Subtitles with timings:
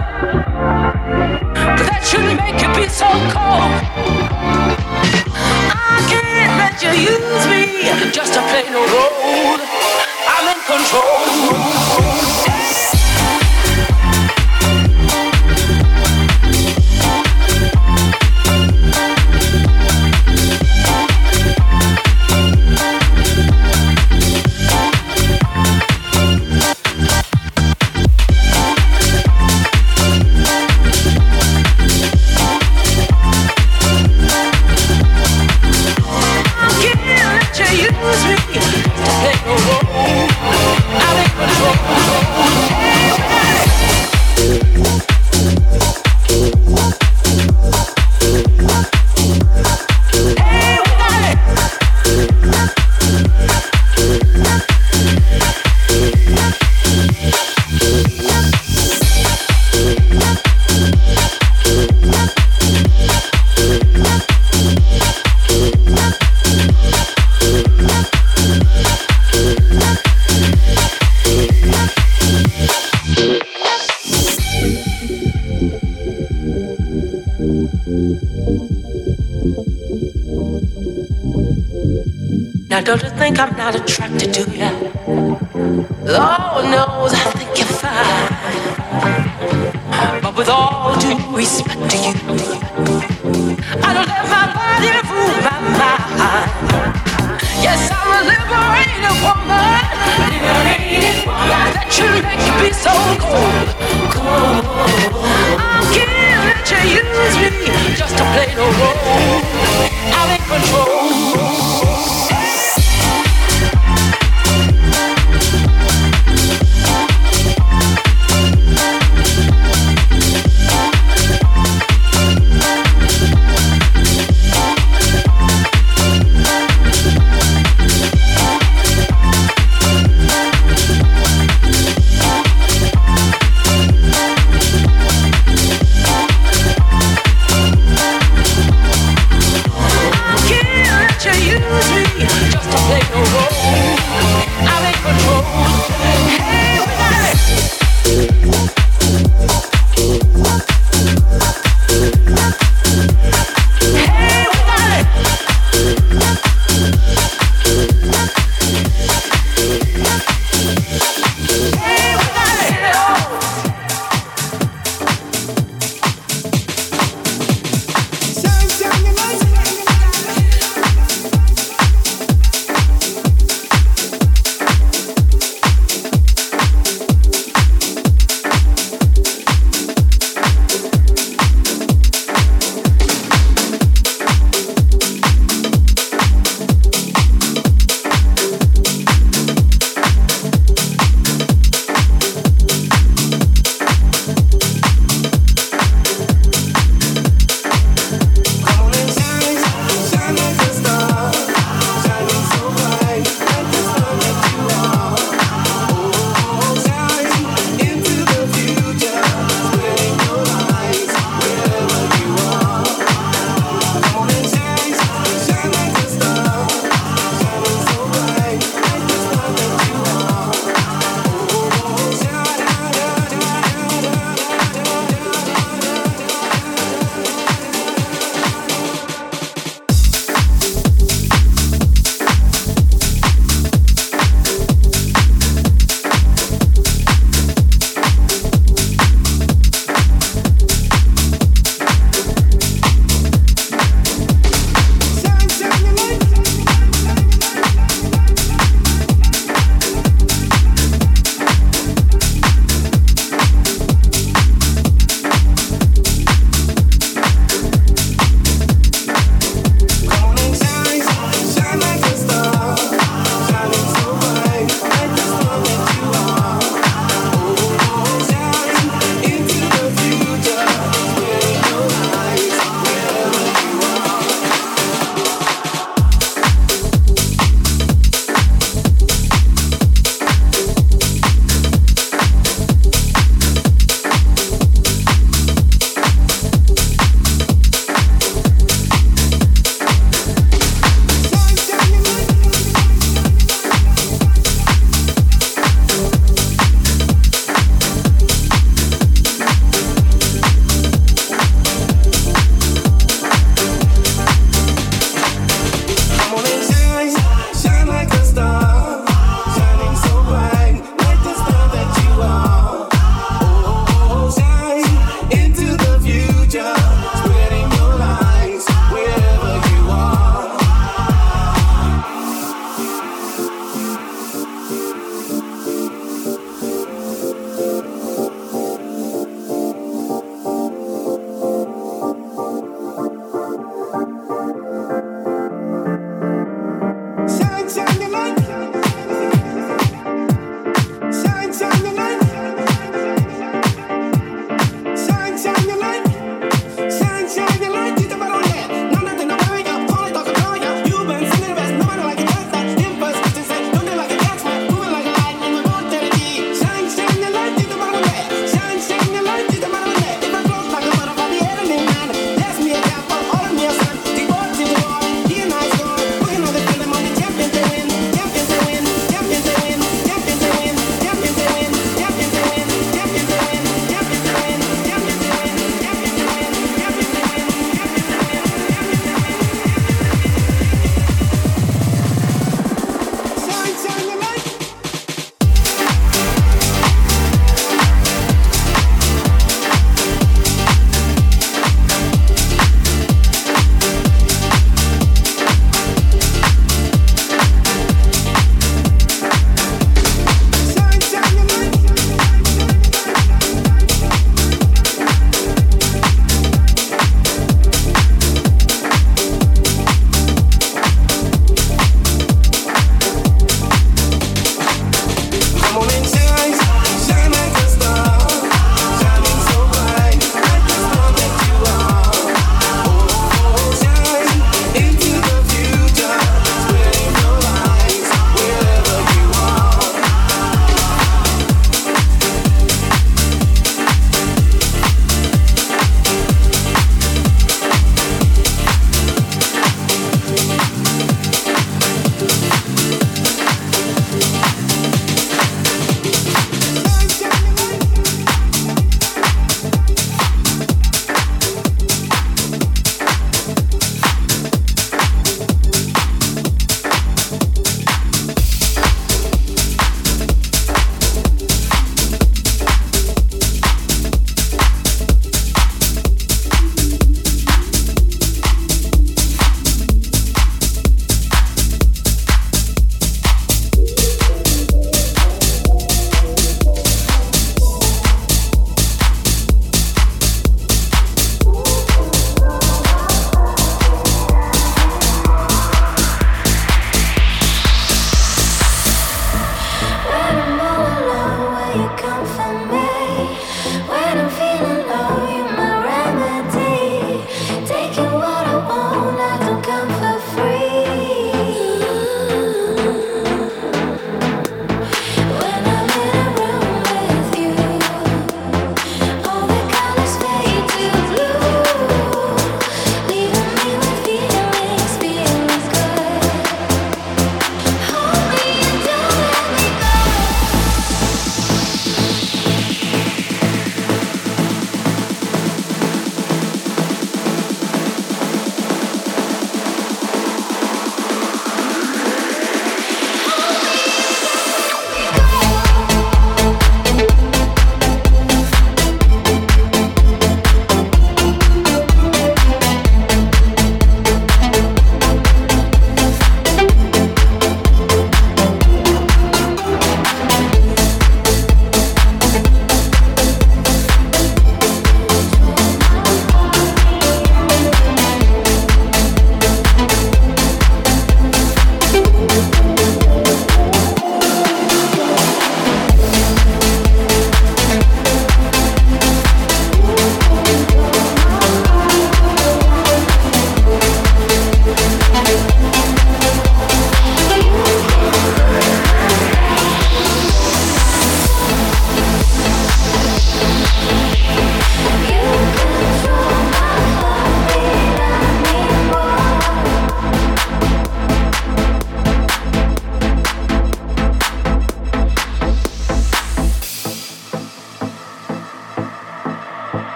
[0.00, 3.72] But that shouldn't make you be so cold.
[5.72, 7.62] I can't let you use me
[8.12, 9.29] just to play no role.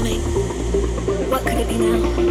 [0.00, 0.20] coming.
[1.30, 2.29] What could it be now?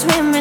[0.00, 0.39] swimming.